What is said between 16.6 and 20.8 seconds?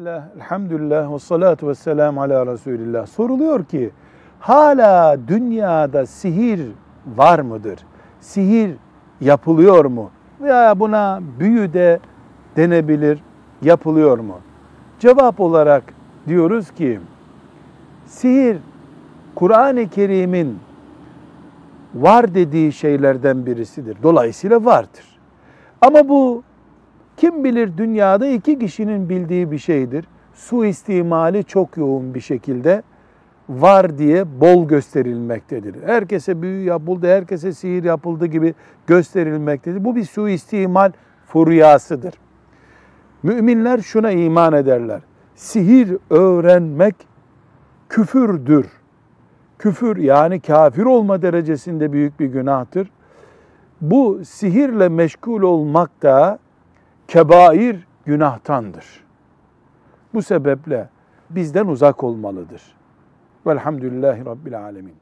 ki sihir Kur'an-ı Kerim'in